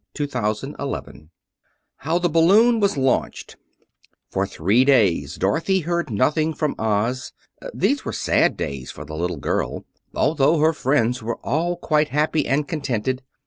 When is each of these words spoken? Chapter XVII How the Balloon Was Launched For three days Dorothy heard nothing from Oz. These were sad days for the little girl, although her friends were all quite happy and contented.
Chapter 0.17 0.51
XVII 0.51 1.29
How 1.97 2.17
the 2.17 2.27
Balloon 2.27 2.79
Was 2.79 2.97
Launched 2.97 3.55
For 4.31 4.47
three 4.47 4.83
days 4.83 5.35
Dorothy 5.35 5.81
heard 5.81 6.09
nothing 6.09 6.55
from 6.55 6.73
Oz. 6.79 7.33
These 7.71 8.03
were 8.03 8.11
sad 8.11 8.57
days 8.57 8.89
for 8.89 9.05
the 9.05 9.15
little 9.15 9.37
girl, 9.37 9.85
although 10.15 10.57
her 10.57 10.73
friends 10.73 11.21
were 11.21 11.37
all 11.45 11.77
quite 11.77 12.09
happy 12.09 12.47
and 12.47 12.67
contented. 12.67 13.21